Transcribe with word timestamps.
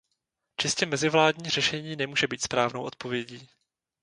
Čistě 0.57 0.85
mezivládní 0.85 1.49
řešení 1.49 1.95
nemůže 1.95 2.27
být 2.27 2.41
správnou 2.43 2.83
odpovědí. 2.83 3.49